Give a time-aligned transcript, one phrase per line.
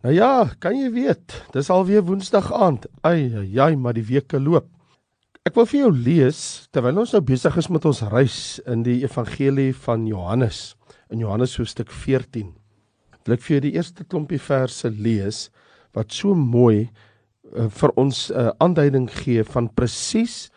[0.00, 2.86] Nou ja, kan jy weet, dis alweer Woensdag aand.
[3.04, 3.28] Ai,
[3.60, 4.70] ai, maar die week loop.
[5.44, 6.40] Ek wil vir jou lees
[6.72, 10.70] terwyl ons nou besig is met ons reis in die evangelie van Johannes
[11.12, 12.48] in Johannes hoofstuk 14.
[13.26, 15.48] Wil ek vir jou die eerste klompie verse lees
[15.96, 20.48] wat so mooi uh, vir ons 'n uh, aanduiding gee van presies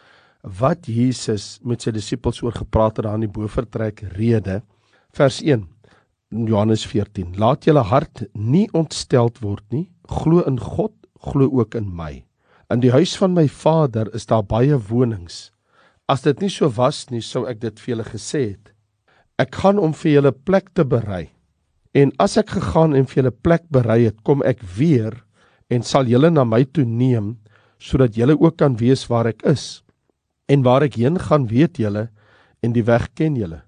[0.43, 4.61] wat Jesus met sy disippels oor gepraat het daar in die bofortrek rede.
[5.11, 5.72] Vers 1
[6.33, 7.35] Johannes 14.
[7.37, 9.87] Laat julle hart nie ontsteld word nie.
[10.09, 12.23] Glo in God, glo ook in my.
[12.73, 15.51] In die huis van my Vader is daar baie wonings.
[16.09, 18.73] As dit nie so was nie, sou ek dit vir julle gesê het.
[19.39, 21.27] Ek gaan om vir julle plek te berei.
[21.93, 25.19] En as ek gegaan en vir julle plek berei het, kom ek weer
[25.69, 27.35] en sal julle na my toe neem
[27.83, 29.83] sodat julle ook kan weet waar ek is.
[30.47, 32.07] En waar ek heen gaan, weet julle
[32.63, 33.61] en die weg ken julle.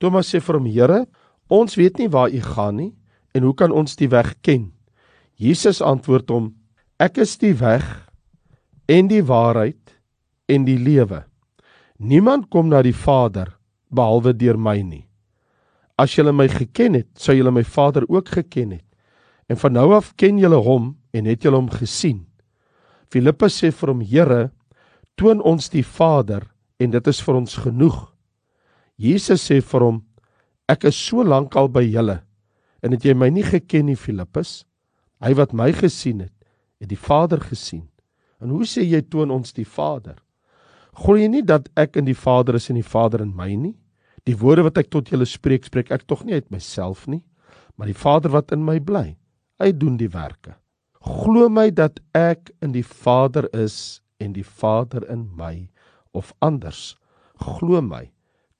[0.00, 1.04] Thomas sê vir hom: "Here,
[1.50, 2.92] Ons weet nie waar u gaan nie
[3.34, 4.70] en hoe kan ons die weg ken?
[5.34, 6.52] Jesus antwoord hom:
[6.98, 7.84] Ek is die weg
[8.86, 9.96] en die waarheid
[10.46, 11.24] en die lewe.
[11.98, 13.56] Niemand kom na die Vader
[13.90, 15.06] behalwe deur my nie.
[15.98, 18.86] As julle my geken het, sou julle my Vader ook geken het.
[19.50, 22.26] En van nou af ken julle hom en het julle hom gesien.
[23.10, 24.50] Filippus sê vir hom: Here,
[25.18, 26.46] toon ons die Vader
[26.78, 27.98] en dit is vir ons genoeg.
[28.96, 29.98] Jesus sê vir hom:
[30.70, 32.20] Ek is so lank al by julle
[32.84, 34.60] en het jy my nie geken nie Filippus?
[35.20, 36.36] Hy wat my gesien het,
[36.78, 37.88] het die Vader gesien.
[38.40, 40.20] En hoe sê jy toon ons die Vader?
[41.00, 43.74] Glo jy nie dat ek in die Vader is en die Vader in my nie?
[44.28, 47.24] Die woorde wat ek tot julle spreek, spreek ek tog nie uit myself nie,
[47.74, 49.16] maar die Vader wat in my bly,
[49.60, 50.54] hy doen die werke.
[51.02, 55.66] Glo my dat ek in die Vader is en die Vader in my
[56.14, 56.94] of anders.
[57.42, 58.06] Glo my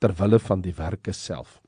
[0.02, 1.60] ter wille van die werke self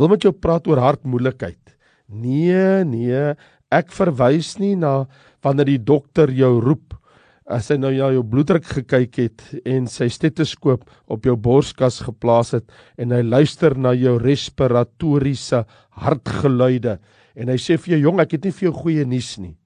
[0.00, 1.76] wil met jou praat oor hartmoeilikheid.
[2.08, 3.34] Nee, nee,
[3.70, 5.04] ek verwys nie na
[5.44, 6.96] wanneer die dokter jou roep
[7.50, 12.68] as hy nou jou bloeddruk gekyk het en sy stetoskoop op jou borskas geplaas het
[13.00, 15.64] en hy luister na jou respiratoriese
[16.02, 16.98] hartgeluide
[17.34, 19.56] en hy sê vir jou jong ek het nie vir jou goeie nuus nie.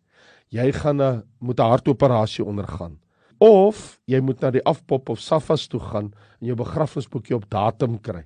[0.53, 2.99] Jy gaan 'n moet 'n hartoperasie ondergaan.
[3.41, 7.99] Of jy moet na die afpop of Safas toe gaan en jou begrafnisboekie op datum
[7.99, 8.25] kry.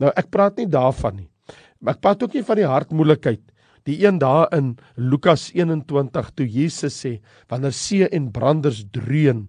[0.00, 1.30] Nou ek praat nie daarvan nie.
[1.80, 3.42] Maar praat ook nie van die hartmoeilikheid.
[3.86, 9.46] Die een daar in Lukas 21 toe Jesus sê wanneer see en branders dreun,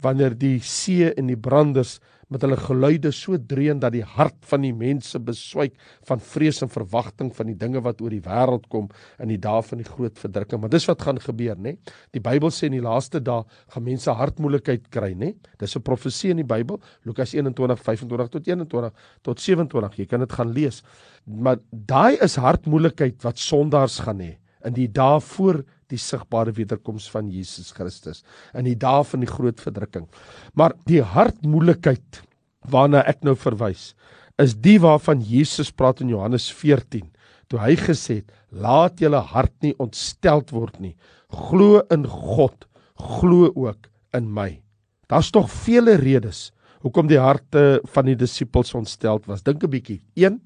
[0.00, 1.98] wanneer die see en die branders
[2.32, 5.74] met hulle geluide so dreun dat die hart van die mense beswyk
[6.08, 8.88] van vrees en verwagting van die dinge wat oor die wêreld kom
[9.22, 10.60] in die dae van die groot verdrukking.
[10.60, 11.76] Maar dis wat gaan gebeur, nê?
[12.16, 15.34] Die Bybel sê in die laaste dae gaan mense hartmoeilikheid kry, nê?
[15.58, 18.92] Dis 'n profesie in die Bybel, Lukas 21:25 tot 21
[19.22, 19.96] tot 27.
[19.96, 20.82] Jy kan dit gaan lees.
[21.26, 25.62] Maar daai is hartmoeilikheid wat sondaars gaan hê in die dae voor
[25.94, 28.22] die sigbare wederkoms van Jesus Christus
[28.54, 30.06] in die dae van die groot verdrukking.
[30.54, 32.22] Maar die hartmoeilikheid
[32.70, 33.92] waarna ek nou verwys,
[34.40, 37.06] is die waarvan Jesus praat in Johannes 14,
[37.48, 40.96] toe hy gesê het: "Laat julle hart nie ontsteld word nie.
[41.30, 42.66] Glo in God,
[42.96, 44.60] glo ook in my."
[45.08, 46.50] Daar's tog vele redes
[46.80, 49.42] hoekom die harte van die disippels ontsteld was.
[49.42, 50.00] Dink 'n bietjie.
[50.16, 50.40] 1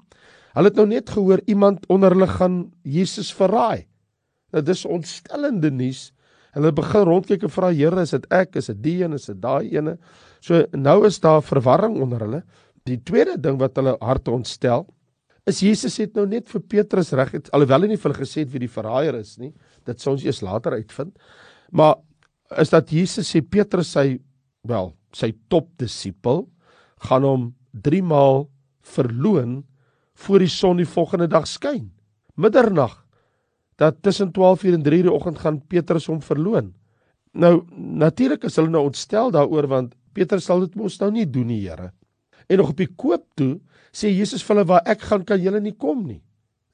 [0.53, 3.85] Hulle het nou net gehoor iemand onder hulle gaan Jesus verraai.
[4.53, 6.09] Nou dis ontstellende nuus.
[6.55, 8.55] Hulle begin rondkyk en vra Here, is dit ek?
[8.57, 9.13] Is dit die een?
[9.13, 9.97] Is dit daai ene?
[10.41, 12.41] So nou is daar verwarring onder hulle.
[12.89, 14.87] Die tweede ding wat hulle harte ontstel,
[15.49, 18.43] is Jesus het nou net vir Petrus reg het alhoewel hy nie vir hulle gesê
[18.43, 19.51] het wie die verraaier is nie.
[19.87, 21.15] Dit sou ons eers later uitvind.
[21.73, 21.97] Maar
[22.61, 24.19] is dat Jesus sê Petrus sy
[24.67, 26.43] wel, sy topdisipel
[27.07, 27.49] gaan hom
[27.85, 28.47] 3 maal
[28.95, 29.61] verloon
[30.25, 31.87] voor die son die volgende dag skyn.
[32.39, 32.97] Middernag
[33.79, 36.73] dat tussen 12:00 en 3:00 die oggend gaan Petrus hom verloon.
[37.33, 41.47] Nou natuurlik is hulle nou ontstel daaroor want Petrus sal dit mos nou nie doen
[41.47, 41.91] nie, Here.
[42.49, 43.59] En nog op die koop toe
[43.93, 46.21] sê Jesus vir hulle waar ek gaan kan julle nie kom nie.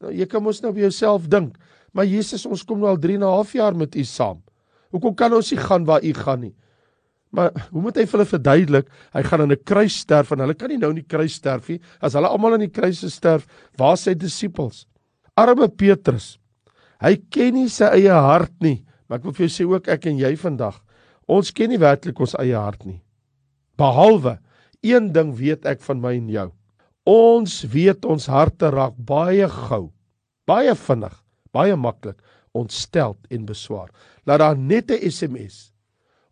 [0.01, 1.57] Nou jy kan mos nou by jouself dink,
[1.93, 4.41] maar Jesus ons kom nou al 3 en 'n half jaar met u saam.
[4.91, 6.55] Hoekom kan ons nie gaan waar u gaan nie?
[7.35, 8.89] Maar hoe moet hy vir hulle verduidelik?
[9.13, 11.69] Hy gaan aan 'n kruis sterf en hulle kan nie nou in die kruis sterf
[11.69, 11.81] nie.
[12.01, 13.45] As hulle almal aan die kruis sterf,
[13.77, 14.87] waar is sy disippels?
[15.35, 16.39] Arme Petrus.
[17.03, 18.83] Hy ken nie sy eie hart nie.
[19.07, 20.77] Maar ek wil vir jou sê ook ek en jy vandag,
[21.29, 23.01] ons ken nie werklik ons eie hart nie.
[23.77, 24.39] Behalwe
[24.85, 26.47] een ding weet ek van my en jou.
[27.05, 29.91] Ons weet ons harte raak baie gou,
[30.49, 31.13] baie vinnig,
[31.53, 32.17] baie maklik
[32.55, 33.91] ontstel en beswaar.
[34.25, 35.71] Laat daar net 'n SMS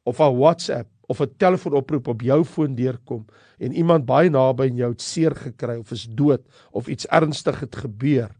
[0.03, 3.25] of 'n WhatsApp of 'n telefoonoproep op jou foon deurkom
[3.59, 7.59] en iemand baie naby aan jou het seer gekry of is dood of iets ernstig
[7.59, 8.31] het gebeur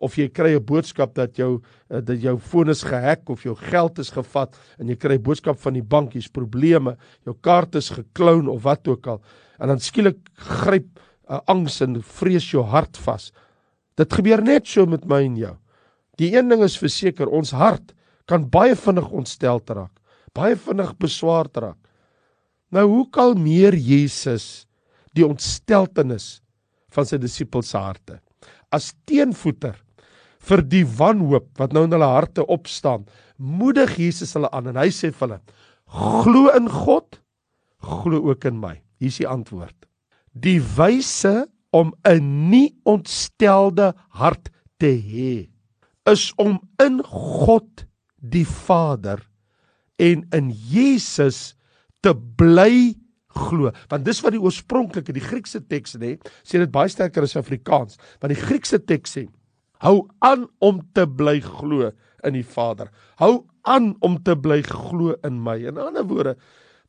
[0.00, 1.60] of jy kry 'n boodskap dat jou
[1.90, 5.22] uh, dat jou foon is gehack of jou geld is gevat en jy kry 'n
[5.22, 9.22] boodskap van die bank, hier's probleme, jou kaart is gekloun of wat ook al.
[9.60, 10.98] En dan skielik gryp
[11.28, 13.32] uh, angs en vrees jou hart vas.
[13.96, 15.56] Dit gebeur net so met my en jou.
[16.16, 17.94] Die een ding is verseker, ons hart
[18.26, 19.92] kan baie vinnig ontstel raak,
[20.32, 21.78] baie vinnig beswaar raak.
[22.70, 24.66] Nou hoe kalmeer Jesus
[25.16, 26.40] die ontsteltenis
[26.94, 28.20] van sy disippels se harte?
[28.70, 29.80] As teenvoeter
[30.40, 33.06] vir die wanhoop wat nou in hulle harte opstaan,
[33.36, 35.40] moedig Jesus hulle aan en hy sê vir hulle:
[36.24, 37.20] "Glo in God,
[37.80, 39.76] glo ook in my." Hier is die antwoord.
[40.32, 45.48] Die wyse om 'n nie ontstelde hart te hê
[46.08, 47.86] is om in God
[48.16, 49.20] die Vader
[49.96, 51.54] en in Jesus
[52.00, 52.94] te bly
[53.28, 53.70] glo.
[53.88, 58.00] Want dis wat die oorspronklike, die Griekse teks sê, sê dit baie sterker as Afrikaans.
[58.20, 59.26] Want die Griekse teks sê:
[59.80, 61.90] Hou aan om te bly glo
[62.26, 62.90] in die Vader.
[63.20, 65.56] Hou aan om te bly glo in my.
[65.70, 66.36] In ander woorde,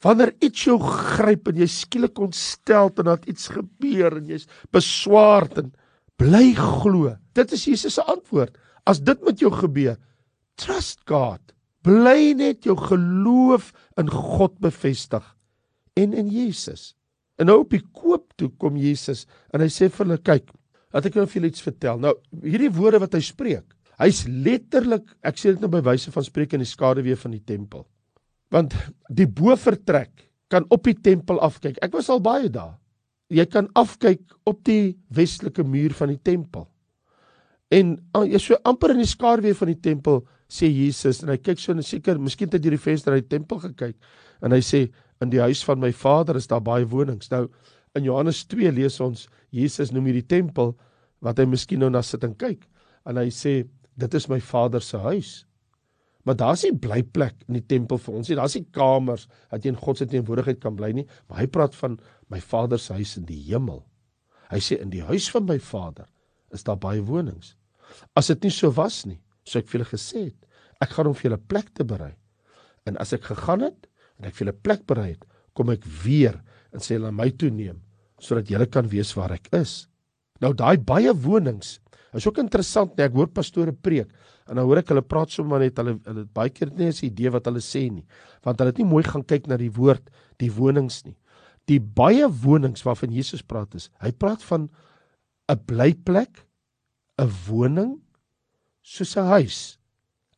[0.04, 5.60] wanneer iets jou gryp en jy skielik ontstel en dat iets gebeur en jy's beswaard
[5.62, 5.72] en
[6.20, 7.16] bly glo.
[7.38, 8.58] Dit is Jesus se antwoord.
[8.90, 10.00] As dit met jou gebeur,
[10.60, 11.42] trust God.
[11.86, 15.24] Bly net jou geloof in God bevestig
[15.98, 16.92] en in Jesus.
[17.42, 20.52] En nou op die koop toe kom Jesus en hy sê vir hulle kyk,
[20.94, 22.02] laat ek nou vir julle iets vertel.
[22.02, 23.66] Nou hierdie woorde wat hy spreek,
[24.02, 27.44] hy's letterlik, ek sê dit nou by wyse van spreek in die skaduwee van die
[27.46, 27.86] tempel.
[28.52, 28.76] Want
[29.10, 31.80] die bovertrek kan op die tempel afkyk.
[31.86, 32.76] Ek was al baie daar.
[33.32, 36.68] Jy kan afkyk op die westelike muur van die tempel.
[37.72, 41.38] En ah, jy so amper in die skaduwee van die tempel sê Jesus en hy
[41.40, 43.96] kyk so en seker, miskien het hy deur die venster uit die tempel gekyk
[44.44, 44.82] en hy sê
[45.24, 47.30] in die huis van my Vader is daar baie wonings.
[47.32, 47.46] Nou
[47.98, 50.76] in Johannes 2 lees ons Jesus noem hierdie tempel
[51.22, 52.64] wat hy miskien nou na sit en kyk
[53.10, 53.62] en hy sê
[54.00, 55.32] dit is my Vader se huis.
[56.26, 58.38] Maar daar's nie blyplek in die tempel vir ons nie.
[58.38, 61.76] Daar's nie kamers dat jy in God se teenwoordigheid kan bly nie, maar hy praat
[61.80, 61.98] van
[62.30, 63.82] my Vader se huis in die hemel.
[64.52, 66.08] Hy sê in die huis van my Vader
[66.54, 67.56] is daar baie wonings.
[68.18, 70.38] As dit nie so was nie, sou ek vir julle gesê het,
[70.84, 72.14] ek gaan om vir julle plek te berei.
[72.88, 73.90] En as ek gegaan het
[74.20, 75.26] en ek vir julle plek berei het,
[75.58, 76.38] kom ek weer
[76.73, 77.79] en sê hulle my toe neem
[78.21, 79.88] sodat julle kan weet waar ek is.
[80.41, 81.79] Nou daai baie wonings
[82.13, 84.12] is ook interessant, nee, ek hoor pastore preek
[84.50, 87.31] en dan hoor ek hulle praat sommer net hulle hulle baie keer nie 'n idee
[87.31, 88.06] wat hulle sê nie,
[88.44, 90.09] want hulle het nie mooi gaan kyk na die woord,
[90.39, 91.15] die wonings nie.
[91.68, 94.69] Die baie wonings waarvan Jesus praat is, hy praat van
[95.50, 96.45] 'n blyplek,
[97.18, 98.01] 'n woning
[98.81, 99.77] soos 'n huis,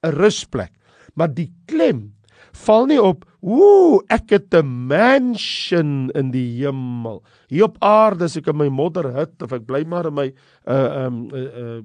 [0.03, 0.71] 'n rusplek.
[1.15, 2.13] Maar die klem
[2.53, 7.23] val nie op, ooh, ek het 'n mansion in die hemel.
[7.49, 10.33] Hier op aarde as ek in my modderhut of ek bly maar in my
[10.67, 11.81] uh um uh, uh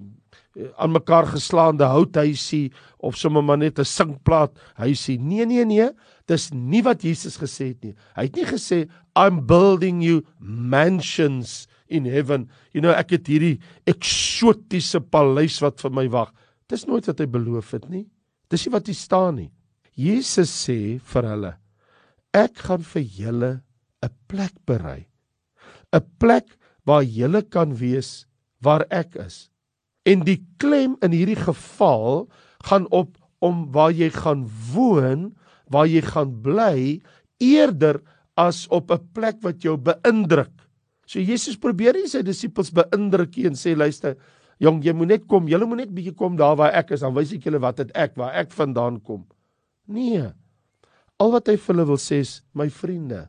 [0.79, 5.19] aan mekaar geslaande houthuisie of sommer maar net 'n sinkplaat huisie.
[5.19, 5.91] Nee nee nee,
[6.27, 7.95] dis nie wat Jesus gesê het nie.
[8.17, 12.49] Hy het nie gesê I'm building you mansions in heaven.
[12.73, 16.33] You know, ek het hierdie eksotiese paleis wat vir my wag.
[16.69, 18.07] Dis nooit wat hy beloof het nie.
[18.51, 19.51] Dis nie wat hier staan nie.
[19.99, 21.53] Jesus sê vir hulle:
[22.31, 23.53] Ek gaan vir julle
[24.07, 25.11] 'n plek berei.
[25.93, 26.55] 'n Plek
[26.87, 28.27] waar julle kan wees
[28.63, 29.51] waar ek is.
[30.07, 32.31] En die klem in hierdie geval
[32.65, 35.35] gaan op om waar jy gaan woon,
[35.67, 37.03] waar jy gaan bly
[37.43, 38.01] eerder
[38.37, 40.55] as op 'n plek wat jou beïndruk.
[41.07, 44.17] So Jesus probeer nie sy disippels beïndruk nie en sê luister,
[44.61, 47.15] jong, jy moet net kom, julle moet net bietjie kom daar waar ek is, dan
[47.15, 49.27] wys ek julle wat dit ek waar ek vandaan kom.
[49.89, 50.27] Nee.
[51.19, 53.27] Al wat hy vir hulle wil sê is, my vriende,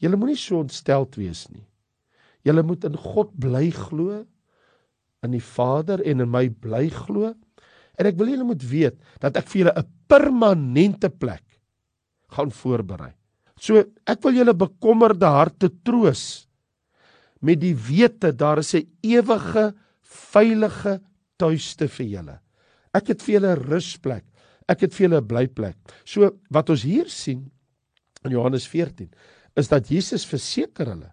[0.00, 1.64] julle moenie so ontsteld wees nie.
[2.46, 4.22] Julle moet in God bly glo,
[5.24, 7.34] in die Vader en in my bly glo.
[8.00, 11.44] En ek wil julle moet weet dat ek vir julle 'n permanente plek
[12.32, 13.12] gaan voorberei.
[13.60, 16.46] So ek wil julle bekommerde harte troos
[17.40, 21.00] met die wete daar is 'n ewige veilige
[21.36, 22.40] tuiste vir julle.
[22.94, 24.24] Ek het vir julle 'n rusplek.
[24.70, 25.76] Ek het vir julle 'n blyplek.
[26.04, 27.50] So wat ons hier sien
[28.24, 29.10] in Johannes 14
[29.56, 31.12] is dat Jesus verseker hulle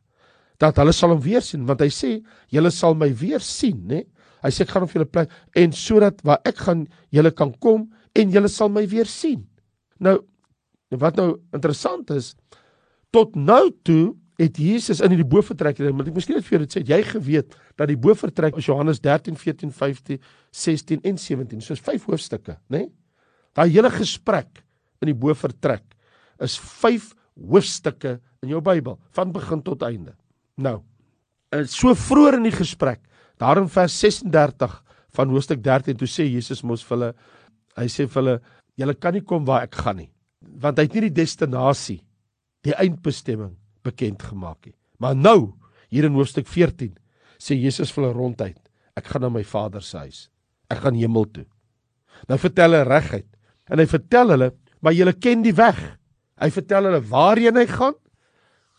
[0.61, 2.11] dat hulle sal hom weer sien want hy sê
[2.53, 4.03] julle sal my weer sien, né?
[4.43, 7.87] Hy sê ek gaan vir julle plek en sodat waar ek gaan julle kan kom
[8.17, 9.45] en julle sal my weer sien.
[9.99, 10.19] Nou
[10.89, 12.35] wat nou interessant is
[13.11, 16.83] tot nou toe het Jesus in hierdie bofortrek, maar ek miskien net vir dit sê,
[16.85, 20.19] jy geweet dat die bofortrek is Johannes 13, 14, 15,
[20.53, 22.85] 16 en 17, soos vyf hoofstukke, né?
[22.85, 22.91] Nee?
[23.57, 24.61] Daai hele gesprek
[25.01, 25.83] in die bofortrek
[26.43, 30.13] is vyf hoofstukke in jou Bybel van begin tot einde.
[30.61, 30.79] Nou,
[31.69, 33.01] so vroeër in die gesprek,
[33.41, 34.75] daar in vers 36
[35.17, 37.09] van hoofstuk 13 toe sê Jesus mos vir hulle
[37.77, 38.37] hy sê vir hulle
[38.77, 40.11] julle kan nie kom waar ek gaan nie
[40.63, 41.99] want hy het nie die destinasie
[42.65, 43.53] die eindbestemming
[43.85, 44.75] bekend gemaak nie.
[44.99, 45.53] Maar nou
[45.93, 46.95] hier in hoofstuk 14
[47.39, 48.59] sê Jesus vir hulle ronduit
[48.97, 50.21] ek gaan na my Vader se huis.
[50.73, 51.45] Ek gaan hemel toe.
[52.27, 53.27] Nou vertel hy reguit
[53.69, 55.79] en hy vertel hulle maar julle ken die weg
[56.41, 57.95] hy vertel hulle waarheen hy gaan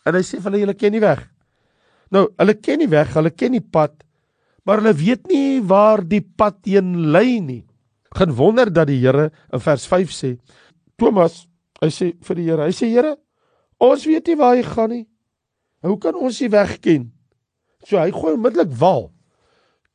[0.07, 1.25] en hy sê vir hulle julle ken die weg
[2.13, 3.97] nou hulle ken die weg hulle ken die pad
[4.69, 7.63] maar hulle weet nie waar die pad heen lei nie.
[8.13, 10.35] Geen wonder dat die Here in vers 5 sê,
[10.97, 11.47] Thomas,
[11.81, 13.15] hy sê vir die Here, hy sê Here,
[13.81, 15.05] ons weet nie waar hy gaan nie.
[15.81, 17.07] Hoe kan ons die weg ken?
[17.81, 19.07] So hy gooi onmiddellik wal.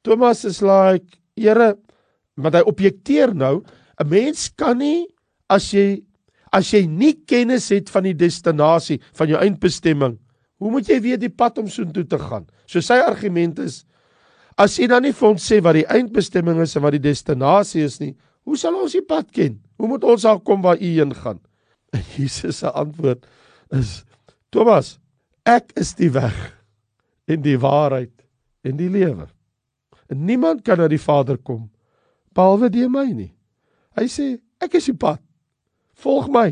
[0.02, 1.76] Thomas is like, Here,
[2.34, 3.60] maar hy objekteer nou,
[4.00, 5.06] 'n mens kan nie
[5.48, 6.02] as jy
[6.52, 10.18] as jy nie kennis het van die destinasie van jou eindbestemming,
[10.58, 12.46] hoe moet jy weet die pad om soontoe te gaan?
[12.66, 13.84] So sy argument is
[14.54, 17.82] As jy dan nie vir ons sê wat die eindbestemming is en wat die destinasie
[17.82, 18.12] is nie,
[18.46, 19.58] hoe sal ons die pad ken?
[19.80, 21.40] Hoe moet ons daar kom waar u heen gaan?
[21.94, 23.26] En Jesus se antwoord
[23.74, 24.04] is:
[24.54, 24.98] Thomas,
[25.46, 26.36] ek is die weg
[27.26, 28.12] en die waarheid
[28.64, 29.26] en die lewe.
[30.10, 31.70] En niemand kan na die Vader kom
[32.34, 33.33] behalwe deur my nie.
[33.98, 35.20] Hy sê, ek is die pad.
[36.02, 36.48] Volg my.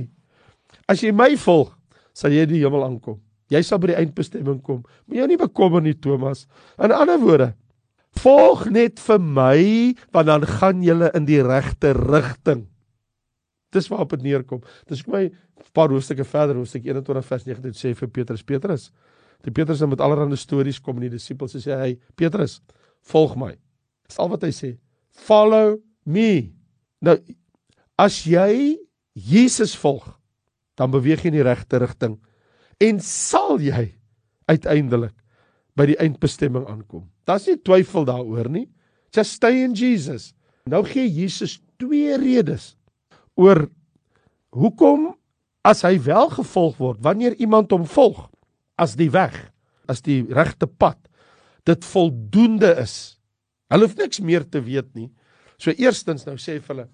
[0.89, 1.73] As jy my volg,
[2.15, 3.21] sal jy die hemel aankom.
[3.53, 4.85] Jy sal by die eindbestemming kom.
[5.07, 6.47] Moet jou nie bekommer nie, Thomas.
[6.81, 7.53] In ander woorde,
[8.21, 9.63] Volg net vir my
[10.13, 12.67] want dan gaan julle in die regte rigting.
[13.73, 14.61] Dis waarop dit neerkom.
[14.89, 18.91] Dis kom my 'n paar hoofstukke verder, hoofstuk 21 vers 19 sê vir Petrus, Petrus.
[19.43, 22.61] Die Petrus het met allerlei stories kom en die disippels sê hy, Petrus,
[23.01, 23.57] volg my.
[24.07, 24.79] Dis al wat hy sê.
[25.11, 26.53] Follow me.
[27.03, 27.19] Nou
[28.01, 28.79] as jy
[29.13, 30.07] Jesus volg,
[30.79, 32.17] dan beweeg jy in die regte rigting
[32.83, 33.91] en sal jy
[34.51, 35.15] uiteindelik
[35.79, 37.05] by die eindbestemming aankom.
[37.29, 38.67] Daar's nie twyfel daaroor nie.
[39.15, 40.33] Just stay in Jesus.
[40.69, 42.73] Nou gee Jesus twee redes
[43.39, 43.67] oor
[44.53, 45.13] hoekom
[45.67, 48.27] as hy wel gevolg word, wanneer iemand hom volg
[48.81, 49.35] as die weg,
[49.87, 50.99] as die regte pad,
[51.69, 53.17] dit voldoende is.
[53.71, 55.09] Hulle hoef niks meer te weet nie.
[55.63, 56.89] So eerstens nou sê vir hulle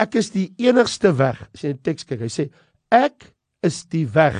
[0.00, 1.38] ek is die enigste weg.
[1.54, 2.48] As jy in die teks kyk, hy sê
[2.94, 3.28] ek
[3.66, 4.38] is die weg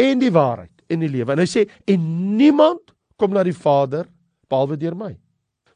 [0.00, 1.34] en die waarheid en die lewe.
[1.34, 2.06] En hy sê en
[2.38, 4.08] niemand kom na die Vader
[4.48, 5.12] behalwe deur my.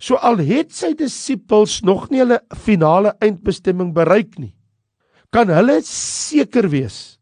[0.02, 4.54] So al het sy disippels nog nie hulle finale eindbestemming bereik nie,
[5.32, 7.18] kan hulle seker wees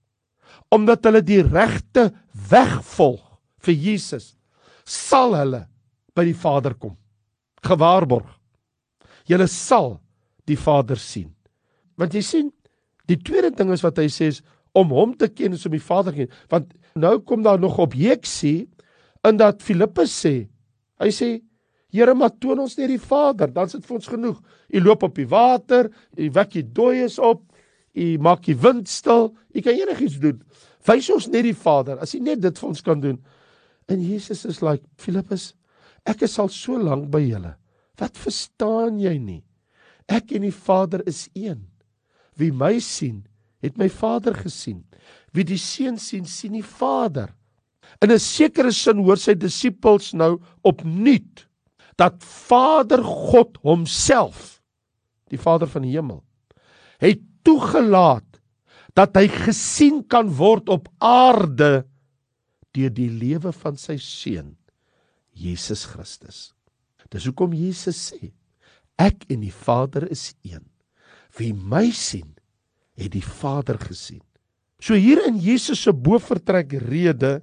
[0.71, 2.07] omdat hulle die regte
[2.51, 3.25] weg volg
[3.67, 4.37] vir Jesus,
[4.87, 5.65] sal hulle
[6.15, 6.95] by die Vader kom.
[7.67, 8.40] Gewaarborg.
[9.29, 9.99] Julle sal
[10.49, 11.31] die Vader sien.
[12.01, 12.49] Want jy sien,
[13.11, 14.41] die tweede ding is wat hy sê is
[14.77, 16.35] om hom te ken is om die Vader te ken.
[16.53, 18.69] Want nou kom daar nog objeksie
[19.27, 20.35] in dat Filippus sê,
[21.01, 21.39] hy sê
[21.91, 24.37] Here, maar toon ons net die Vader, dan is dit vir ons genoeg.
[24.71, 27.43] U loop op die water, u wek die dooies op,
[27.99, 30.39] u maak die wind stil, u kan enigiets doen.
[30.87, 33.19] Wys ons net die Vader, as u net dit vir ons kan doen.
[33.91, 35.51] En Jesus is like, Filippus,
[36.07, 37.57] ek is al so lank by julle.
[38.01, 39.43] Wat verstaan jy nie?
[40.11, 41.67] Ek en die Vader is een.
[42.41, 43.27] Wie my sien,
[43.61, 44.83] het my Vader gesien.
[45.37, 47.35] Wie die Seun sien, sien die Vader.
[48.01, 51.47] In 'n sekere sin hoor sy disippels nou opnuut
[51.99, 54.63] dat Vader God homself,
[55.29, 56.25] die Vader van die hemel,
[56.99, 58.41] het toegelaat
[58.95, 61.85] dat hy gesien kan word op aarde
[62.73, 64.57] deur die lewe van sy seun
[65.35, 66.55] Jesus Christus.
[67.11, 68.31] Dis hoekom Jesus sê,
[69.01, 70.63] ek en die Vader is een.
[71.39, 72.35] Wie my sien,
[72.99, 74.23] het die Vader gesien.
[74.81, 77.41] So hier in Jesus se bofortrek rede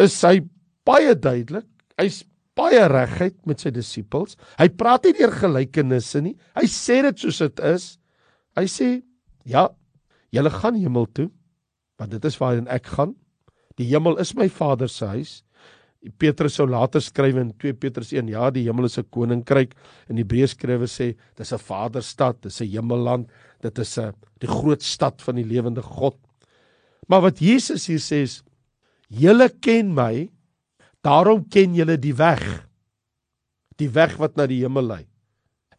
[0.00, 0.40] is hy
[0.88, 1.68] baie duidelik.
[2.00, 2.22] Hy's
[2.56, 4.36] baie regheid met sy disippels.
[4.60, 6.36] Hy praat nie deur gelykenisse nie.
[6.56, 7.90] Hy sê dit soos dit is.
[8.56, 9.02] Hy sê,
[9.44, 9.68] "Ja,
[10.32, 11.30] julle gaan hemel toe,
[11.98, 13.14] want dit is waarheen ek gaan.
[13.76, 15.42] Die hemel is my Vader se huis."
[16.18, 19.74] Petrus sou later skryf in 2 Petrus 1, "Ja, die hemel is 'n koninkryk."
[20.08, 23.28] In Hebreërs skrywe sê, "Dis 'n Vaderstad, dis 'n hemelland,
[23.60, 26.16] dit is 'n die groot stad van die lewende God."
[27.08, 28.42] Maar wat Jesus hier sê is,
[29.08, 30.30] "Julle ken my
[31.04, 32.42] Daarom ken julle die weg.
[33.80, 35.04] Die weg wat na die hemel lei.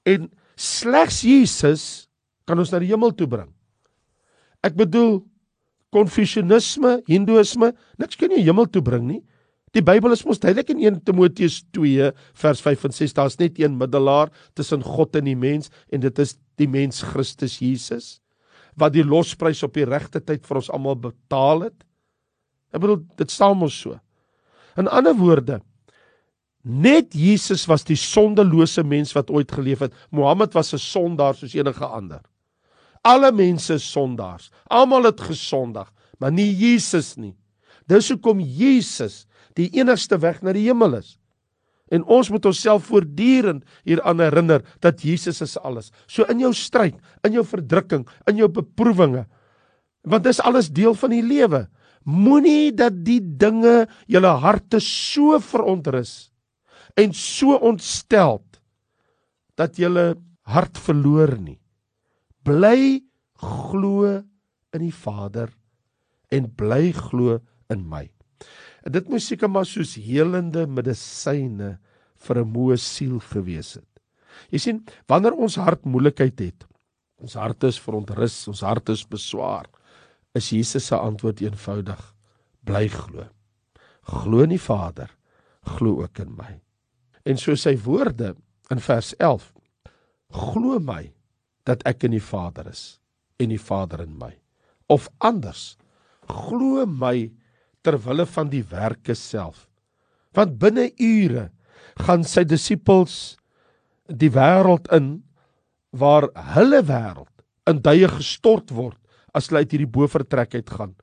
[0.09, 1.83] En slegs Jesus
[2.49, 3.51] kan ons na die hemel toe bring.
[4.65, 5.21] Ek bedoel
[5.91, 9.19] Konfusianisme, Hindoeïsme, niks kan jou hemel toe bring nie.
[9.71, 12.11] Die Bybel is mos duidelik in 1 Timoteus 2
[12.41, 16.19] vers 5 en 6 daar's net een middelaar tussen God en die mens en dit
[16.19, 18.17] is die mens Christus Jesus
[18.79, 21.83] wat die losprys op die regte tyd vir ons almal betaal het.
[22.71, 23.97] Ek bedoel dit staan mos so.
[24.79, 25.59] In ander woorde,
[26.61, 29.93] Net Jesus was die sondelose mens wat ooit geleef het.
[30.11, 32.21] Mohammed was 'n sondaar soos enige ander.
[33.01, 34.51] Alle mense is sondaars.
[34.69, 37.35] Almal het gesondag, maar nie Jesus nie.
[37.91, 39.25] Dis hoekom Jesus
[39.59, 41.17] die enigste weg na die hemel is.
[41.91, 45.91] En ons moet onsself voortdurend hieraan herinner dat Jesus is alles.
[46.07, 46.95] So in jou stryd,
[47.27, 49.25] in jou verdrukking, in jou beproewinge,
[50.07, 51.65] want dis alles deel van die lewe.
[52.07, 56.31] Moenie dat die dinge julle harte so verontrus
[56.97, 58.39] en so ontstel
[59.59, 60.15] dat julle
[60.49, 61.59] hart verloor nie.
[62.47, 63.03] Bly
[63.41, 64.07] glo
[64.73, 65.51] in die Vader
[66.33, 67.37] en bly glo
[67.73, 68.05] in my.
[68.85, 71.77] En dit moes seker maar soos helende medisyne
[72.21, 73.87] vir 'n moe siel gewees het.
[74.51, 76.65] Jy sien, wanneer ons hart moeilikheid het,
[77.21, 79.67] ons hart is verontrus, ons hart is beswaar,
[80.33, 82.01] is Jesus se antwoord eenvoudig:
[82.63, 83.27] bly glo.
[84.01, 85.09] Glo in die Vader,
[85.77, 86.61] glo ook in my.
[87.25, 88.35] En so sy woorde
[88.71, 89.51] in vers 11:
[90.31, 91.11] Glo my
[91.67, 92.99] dat ek in die Vader is
[93.41, 94.31] en die Vader in my.
[94.89, 95.77] Of anders,
[96.27, 97.29] glo my
[97.85, 99.67] ter wille van die werke self.
[100.35, 101.49] Want binne ure
[102.05, 103.35] gaan sy disippels
[104.07, 105.21] die wêreld in
[105.91, 107.31] waar hulle wêreld
[107.69, 108.97] in duie gestort word
[109.35, 110.93] as hulle uit hierdie bovertrek uit gaan.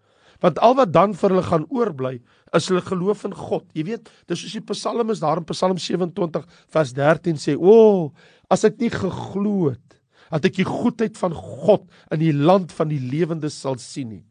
[0.43, 2.15] Want al wat dan vir hulle gaan oorbly
[2.57, 3.67] is hulle geloof in God.
[3.77, 7.75] Jy weet, dis soos die Psalm is daar in Psalm 27 vers 13 sê: "O,
[7.75, 8.13] oh,
[8.49, 9.99] as ek nie geglo het
[10.31, 14.28] dat ek die goedheid van God in die land van die lewendes sal sien nie."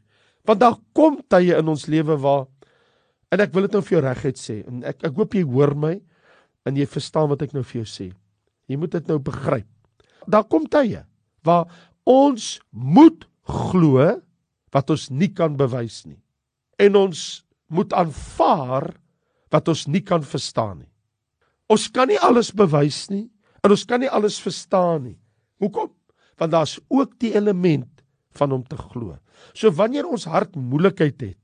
[0.48, 2.46] Want daar kom tye in ons lewe waar
[3.34, 5.76] en ek wil dit nou vir jou reguit sê en ek ek hoop jy hoor
[5.76, 5.98] my
[6.68, 8.08] en jy verstaan wat ek nou vir jou sê.
[8.68, 9.68] Jy moet dit nou begryp.
[10.28, 11.04] Daar kom tye
[11.48, 11.68] waar
[12.08, 14.08] ons moet glo
[14.76, 16.20] wat ons nie kan bewys nie.
[16.80, 17.22] En ons
[17.72, 18.94] moet aanvaar
[19.52, 20.92] wat ons nie kan verstaan nie.
[21.72, 23.28] Ons kan nie alles bewys nie
[23.64, 25.18] en ons kan nie alles verstaan nie.
[25.60, 25.92] Hoekom?
[26.38, 27.97] Want daar's ook die element
[28.38, 29.18] van om te glo.
[29.54, 31.42] So wanneer ons hart moeilikheid het,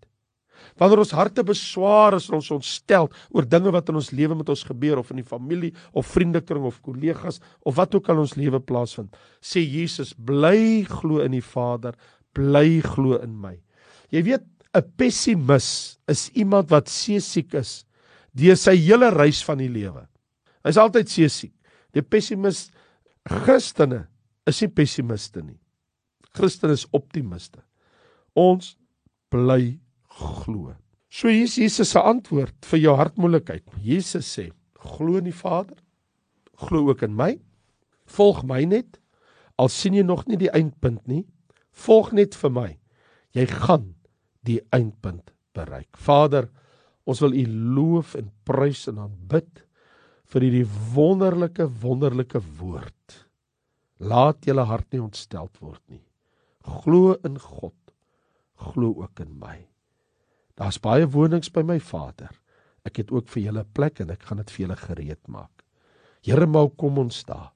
[0.79, 4.49] wanneer ons harte beswaar is en ons ontstel oor dinge wat in ons lewe met
[4.49, 8.37] ons gebeur of in die familie of vriendekring of kollegas of wat ook al ons
[8.39, 9.13] lewe plaasvind,
[9.43, 11.97] sê Jesus, bly glo in die Vader,
[12.33, 13.57] bly glo in my.
[14.13, 17.85] Jy weet, 'n pessimis is iemand wat seesiek is
[18.33, 20.07] deur sy hele reis van die lewe.
[20.65, 21.53] Hy's altyd seesiek.
[21.93, 22.71] Die pessimis
[23.29, 24.07] Christene
[24.49, 25.59] is nie pessimiste nie.
[26.33, 27.61] Christen is optimiste.
[28.33, 28.73] Ons
[29.33, 29.77] bly
[30.17, 30.73] glo.
[31.13, 33.65] So hier is Jesus se antwoord vir jou hartmoelikheid.
[33.85, 34.49] Jesus sê:
[34.81, 35.77] Glo in die Vader,
[36.65, 37.35] glo ook in my.
[38.09, 38.99] Volg my net
[39.61, 41.23] al sien jy nog nie die eindpunt nie.
[41.85, 42.69] Volg net vir my.
[43.37, 43.91] Jy gaan
[44.45, 45.91] die eindpunt bereik.
[45.97, 46.49] Vader,
[47.05, 47.45] ons wil U
[47.77, 49.63] loof en prys en aanbid
[50.33, 53.19] vir hierdie wonderlike wonderlike woord.
[54.01, 56.01] Laat julle hart nie ontsteld word nie.
[56.63, 57.75] Glo in God.
[58.55, 59.57] Glo ook in my.
[60.55, 62.31] Daar's baie wonings by my Vader.
[62.87, 65.63] Ek het ook vir julle plek en ek gaan dit vir julle gereed maak.
[66.23, 67.51] Here, maar kom ons daar.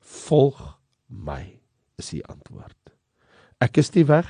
[0.00, 0.60] Volg
[1.08, 1.42] my
[2.00, 2.92] is die antwoord.
[3.64, 4.28] Ek is die weg,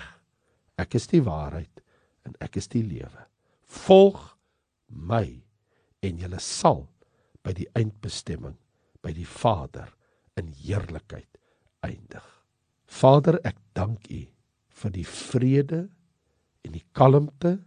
[0.78, 1.83] ek is die waarheid
[2.26, 3.26] en ek is die lewe.
[3.85, 4.35] Volg
[4.88, 5.26] my
[6.04, 6.85] en julle sal
[7.44, 8.57] by die eindbestemming
[9.04, 9.90] by die Vader
[10.40, 11.28] in heerlikheid
[11.85, 12.24] eindig.
[12.88, 14.23] Vader, ek dank U
[14.81, 15.85] vir die vrede
[16.65, 17.59] en die kalmte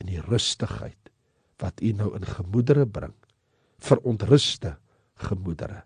[0.00, 1.10] en die rustigheid
[1.60, 3.14] wat u nou in gemoedere bring.
[3.80, 4.76] Vir ontruste
[5.16, 5.82] gemoedere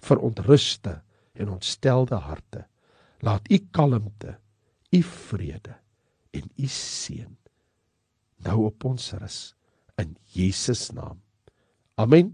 [0.00, 1.00] vir ontruste
[1.32, 2.64] en ontstelde harte.
[3.20, 4.36] Laat u kalmte
[4.90, 5.76] u vrede
[6.30, 7.36] en u seën
[8.40, 9.40] nou op ons rus
[10.00, 11.18] in Jesus naam.
[12.00, 12.32] Amen.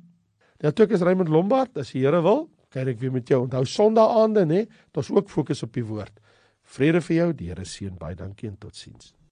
[0.62, 3.40] Natuurlik is Raymond Lombard as die Here wil kyk ek weer met jou.
[3.42, 6.14] Onthou Sondae aande nê dit ons ook fokus op die woord
[6.66, 7.98] vrede vir jou die Here seën.
[7.98, 9.16] Baie dankie en totsiens